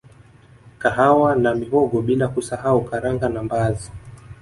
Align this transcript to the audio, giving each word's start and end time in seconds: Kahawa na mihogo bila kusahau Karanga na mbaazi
Kahawa 0.77 1.35
na 1.35 1.53
mihogo 1.55 2.01
bila 2.01 2.27
kusahau 2.27 2.85
Karanga 2.85 3.29
na 3.29 3.43
mbaazi 3.43 3.91